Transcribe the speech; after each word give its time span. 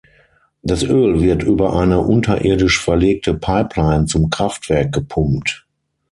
Das 0.63 0.81
Öl 0.81 1.21
wird 1.21 1.43
über 1.43 1.75
eine 1.75 1.99
unterirdisch 1.99 2.81
verlegte 2.81 3.35
Pipeline 3.35 4.05
zum 4.05 4.31
Kraftwerk 4.31 4.91
gepumpt. 4.91 5.67